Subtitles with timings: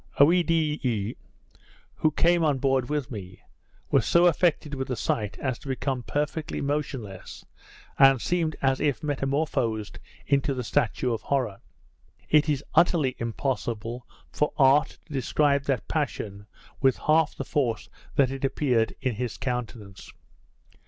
[0.19, 1.15] Oedidee
[1.97, 3.39] (who came on board with me)
[3.91, 7.45] was so affected with the sight as to become perfectly motionless,
[7.99, 11.61] and seemed as if metamorphosed into the statue of horror.
[12.31, 16.47] It is utterly impossible for art to describe that passion
[16.81, 20.11] with half the force that it appeared in his countenance.